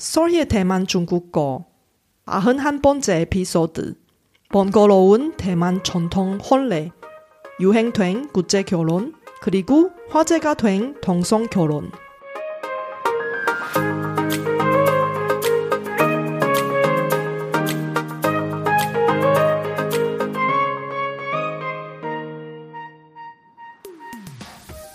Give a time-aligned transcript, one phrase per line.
[0.00, 1.66] 소리의 대만 중국어
[2.24, 3.96] 아흔한 번째 에피소드
[4.48, 6.90] 번거로운 대만 전통 혼례
[7.60, 11.92] 유행된 국제 결혼 그리고 화제가 된 동성 결혼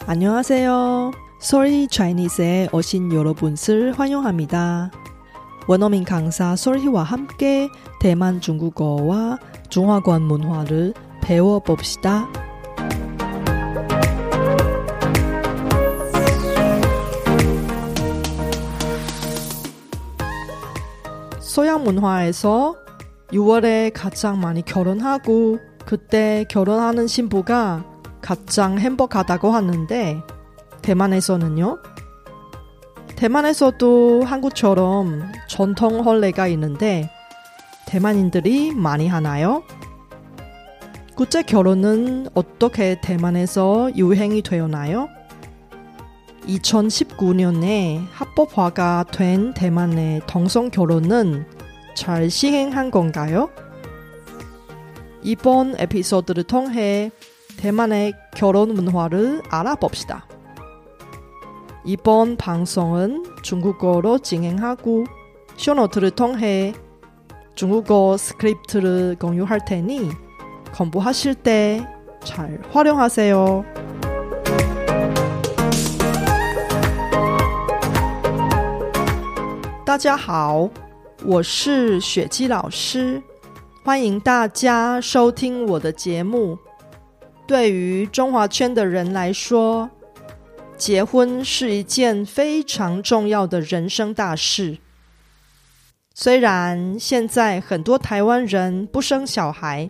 [0.08, 1.25] 안녕하세요.
[1.40, 4.92] 소리 차이니스에 오신 여러분을 환영합니다.
[5.68, 9.38] 원어민 강사 소리와 함께 대만 중국어와
[9.70, 12.28] 중화권 문화를 배워봅시다.
[21.40, 22.76] 서양 문화에서
[23.30, 27.86] 6월에 가장 많이 결혼하고 그때 결혼하는 신부가
[28.22, 30.22] 가장 행복하다고 하는데
[30.86, 31.80] 대만에서는요?
[33.16, 37.10] 대만에서도 한국처럼 전통 혼례가 있는데
[37.88, 39.64] 대만인들이 많이 하나요?
[41.16, 45.10] 국제 결혼은 어떻게 대만에서 유행이 되었나요?
[46.48, 51.48] 2019년에 합법화가 된 대만의 동성 결혼은
[51.96, 53.50] 잘 시행한 건가요?
[55.24, 57.10] 이번 에피소드를 통해
[57.58, 60.28] 대만의 결혼 문화를 알아봅시다.
[61.85, 65.05] 이번 방송은 중국어로 진행하고
[65.57, 66.75] 쇼노트를 통해
[67.55, 70.11] 중국어 스크립트를 공유할 테니
[70.75, 71.87] 공부하실 때
[72.23, 73.65] 잘 활용하세요.
[79.87, 80.69] 大家好，
[81.25, 83.23] 我是雪姬老师，
[83.83, 86.59] 欢迎大家收听我的节目。
[87.47, 89.91] 对于中华圈的人来说，
[90.78, 94.78] 结婚是一件非常重要的人生大事。
[96.14, 99.90] 虽然现在很多台湾人不生小孩，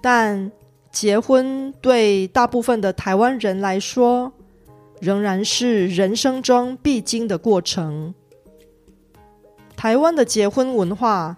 [0.00, 0.50] 但
[0.90, 4.32] 结婚对大部分的台湾人来说，
[5.00, 8.14] 仍然是人生中必经的过程。
[9.76, 11.36] 台湾的结婚文化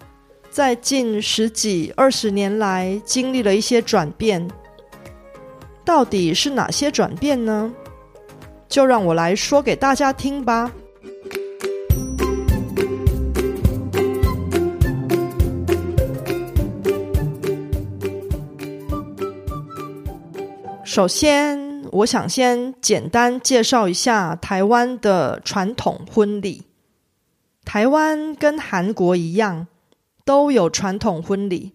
[0.51, 4.51] 在近十几二十年来经历了一些转变。
[5.85, 7.75] 到底是哪些转变呢？
[8.71, 10.73] 就让我来说给大家听吧。
[20.85, 26.63] 首先，我想先简单介绍一下台湾的传统婚礼。
[27.65, 29.67] 台湾跟韩国一样，
[30.25, 31.73] 都有传统婚礼。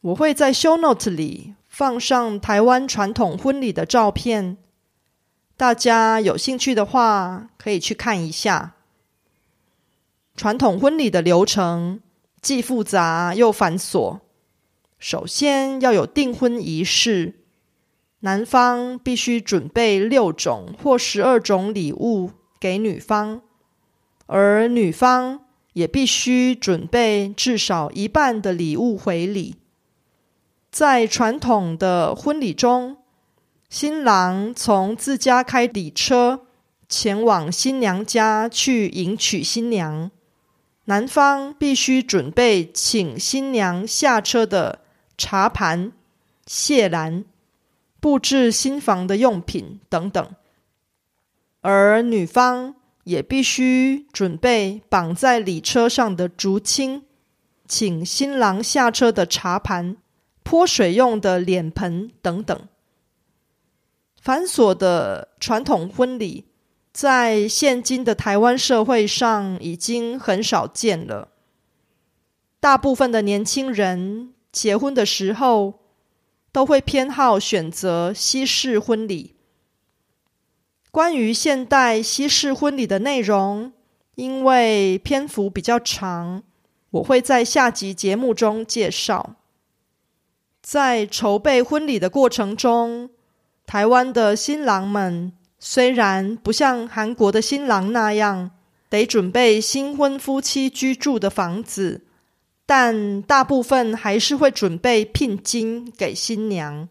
[0.00, 1.54] 我会在 show note 里。
[1.68, 4.56] 放上台湾传统婚礼的照片，
[5.58, 8.76] 大家有兴趣的话可以去看一下。
[10.36, 12.00] 传统婚礼的流程
[12.40, 14.20] 既复杂又繁琐。
[15.00, 17.40] 首先要有订婚仪式，
[18.20, 22.30] 男方必须准备六种或十二种礼物
[22.60, 23.42] 给女方，
[24.26, 25.40] 而女方
[25.72, 29.56] 也必须准备至少一半的礼物回礼。
[30.70, 32.97] 在传统的婚礼中，
[33.68, 36.46] 新郎从自家开礼车
[36.88, 40.10] 前往新娘家去迎娶新娘，
[40.86, 44.80] 男方必须准备请新娘下车的
[45.18, 45.92] 茶盘、
[46.46, 47.26] 谢篮、
[48.00, 50.30] 布置新房的用品等等，
[51.60, 52.74] 而女方
[53.04, 57.04] 也必须准备绑在礼车上的竹青，
[57.66, 59.98] 请新郎下车的茶盘。
[60.42, 62.58] 泼水用的脸盆等等，
[64.20, 66.44] 繁琐的传统婚礼，
[66.92, 71.28] 在现今的台湾社会上已经很少见了。
[72.60, 75.80] 大部分的年轻人结婚的时候，
[76.50, 79.36] 都会偏好选择西式婚礼。
[80.90, 83.72] 关于现代西式婚礼的内容，
[84.16, 86.42] 因为篇幅比较长，
[86.90, 89.36] 我会在下集节目中介绍。
[90.60, 93.10] 在筹备婚礼的过程中，
[93.68, 98.50] 台湾的新郎们虽然不像韩国的新郎那样
[98.88, 102.00] 得准备新婚夫妻居住的房子，
[102.64, 106.88] 但大部分还是会准备聘金给新娘，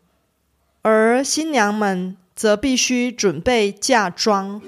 [0.83, 4.62] 而新娘们则必须准备嫁妆。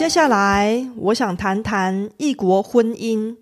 [0.00, 3.36] 接下来，我想谈谈异国婚姻。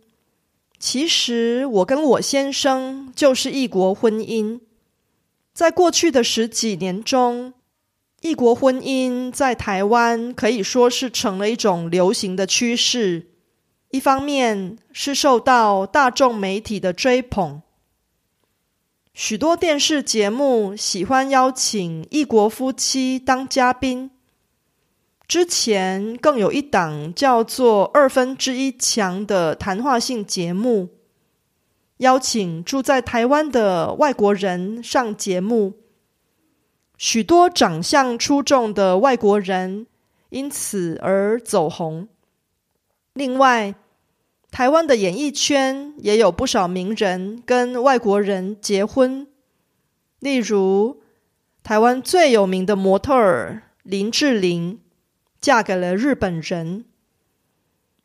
[0.80, 4.58] 其实，我跟我先生就是异国婚姻。
[5.54, 7.54] 在过去的十几年中，
[8.22, 13.28] 异国婚姻在台湾可以说是成了一种流行的趋势。
[13.90, 17.62] 一方面是受到大众媒体的追捧，
[19.14, 24.10] 许多电视节目喜欢邀请异国夫妻当嘉宾。
[25.28, 30.88] 之前更有一档叫做《二分之一强》的谈话性节目，
[31.98, 35.74] 邀请住在台湾的外国人上节目，
[36.96, 39.86] 许多长相出众的外国人
[40.30, 42.08] 因此而走红。
[43.12, 43.74] 另外，
[44.50, 49.26] 台湾的演艺圈也有不少名人跟外国人结婚，
[50.20, 51.02] 例如
[51.62, 54.80] 台湾最有名的模特儿林志玲。
[55.40, 56.84] 嫁给了日本人，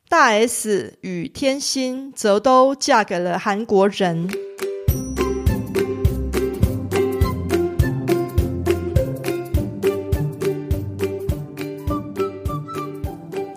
[0.08, 4.28] 大 S 与天心则都嫁给了韩国人。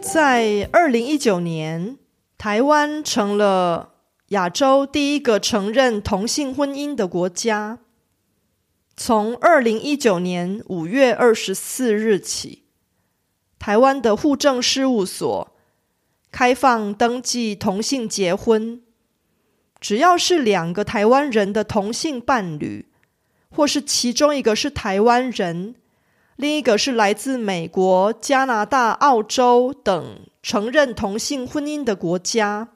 [0.01, 1.99] 在二零一九年，
[2.39, 3.93] 台湾成了
[4.29, 7.77] 亚洲第一个承认同性婚姻的国家。
[8.95, 12.66] 从二零一九年五月二十四日起。
[13.59, 15.51] 台湾的户政事务所
[16.31, 18.81] 开放登记同性结婚，
[19.79, 22.85] 只要是两个台湾人的同性伴侣，
[23.49, 25.75] 或是其中一个是台湾人，
[26.35, 32.69] 另一个是来自美国、加拿大、澳洲等承认同性婚姻的国家，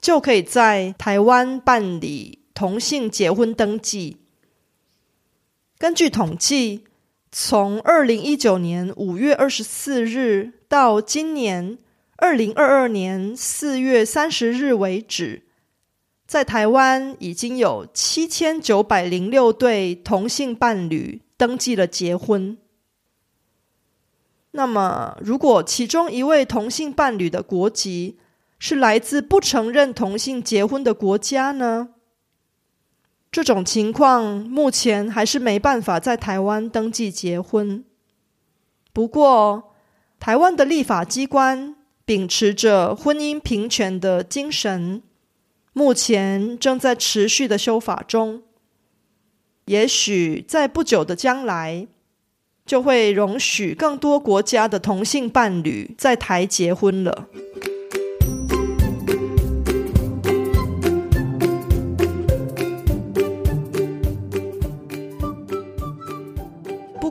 [0.00, 4.18] 就可以在台湾办理同性结婚登记。
[5.78, 6.84] 根据统计。
[7.38, 11.76] 从二零一九年五月二十四日到今年
[12.16, 15.42] 二零二二年四月三十日为止，
[16.26, 22.56] 在台湾已经有七千九百零六对同性伴侣登记了结婚。
[24.52, 28.18] 那么，如果其中一位同性伴侣的国籍
[28.58, 31.90] 是来自不承认同性结婚的国家呢？
[33.30, 37.84] 这种情况目前还是没办法在台湾登记结婚。
[38.92, 39.74] 不过，
[40.18, 41.76] 台湾的立法机关
[42.06, 45.02] 秉持着婚姻平权的精神，
[45.74, 48.42] 目前正在持续的修法中。
[49.66, 51.86] 也许在不久的将来，
[52.64, 57.28] 就会容许更多国家的同性伴侣在台结婚了。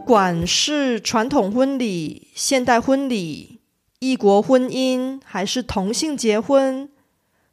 [0.05, 3.61] 不管是传统婚礼、现代婚礼、
[3.97, 6.91] 异国婚姻，还是同性结婚，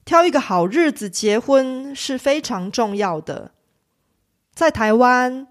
[0.04, 3.52] 挑一个好日子结婚是非常重要的。
[4.52, 5.46] 在台湾，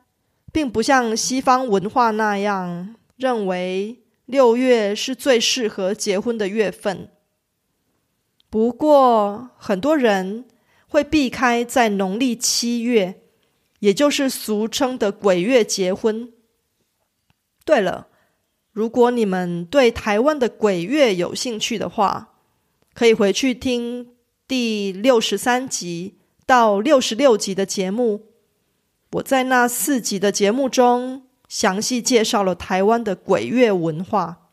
[0.54, 7.10] 并不像西方文化那样认为六月是最适合结婚的月份。
[8.52, 10.46] 不过，很多人
[10.88, 13.24] 会避开在农历七月，
[13.80, 16.32] 也就是俗称的鬼月结婚。
[17.72, 18.08] 对了，
[18.74, 22.34] 如果你们对台湾的鬼月有兴趣的话，
[22.94, 24.10] 可以回去听
[24.46, 26.16] 第六十三集
[26.46, 28.26] 到六十六集的节目。
[29.14, 34.50] 我在那四集的节目中详细介绍了台湾的鬼月文化。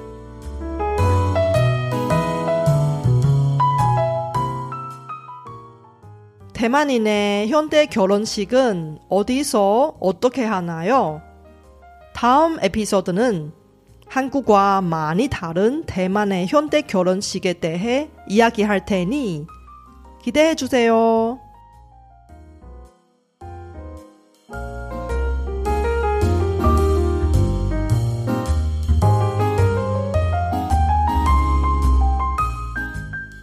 [6.61, 11.19] 대만인의 현대 결혼식은 어디서 어떻게 하나요?
[12.13, 13.51] 다음 에피소드는
[14.05, 19.47] 한국과 많이 다른 대만의 현대 결혼식에 대해 이야기할 테니
[20.21, 21.39] 기대해 주세요.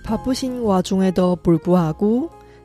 [0.04, 2.37] 바쁘신 와중에도 불구하고